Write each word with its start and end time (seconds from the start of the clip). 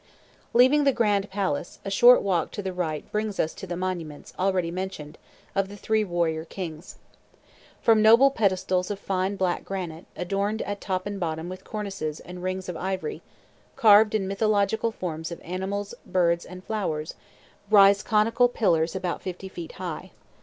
Leaving 0.55 0.83
the 0.83 0.91
Grand 0.91 1.29
Palace, 1.29 1.77
a 1.85 1.91
short 1.91 2.23
walk 2.23 2.49
to 2.49 2.63
the 2.63 2.73
right 2.73 3.11
brings 3.11 3.39
us 3.39 3.53
to 3.53 3.67
the 3.67 3.77
monuments, 3.77 4.33
already 4.39 4.71
mentioned, 4.71 5.15
of 5.53 5.69
the 5.69 5.77
three 5.77 6.03
warrior 6.03 6.43
kings. 6.43 6.95
From 7.83 8.01
noble 8.01 8.31
pedestals 8.31 8.89
of 8.89 8.97
fine 8.97 9.35
black 9.35 9.63
granite, 9.63 10.07
adorned 10.15 10.63
at 10.63 10.81
top 10.81 11.05
and 11.05 11.19
bottom 11.19 11.49
with 11.49 11.63
cornices 11.63 12.19
and 12.19 12.41
rings 12.41 12.67
of 12.67 12.75
ivory, 12.75 13.21
carved 13.75 14.15
in 14.15 14.27
mythological 14.27 14.91
forms 14.91 15.31
of 15.31 15.39
animals, 15.43 15.93
birds, 16.03 16.45
and 16.45 16.63
flowers, 16.63 17.13
rise 17.69 18.01
conical 18.01 18.47
pillars 18.49 18.95
about 18.95 19.21
fifty 19.21 19.47
feet 19.49 19.73
high. 19.73 20.09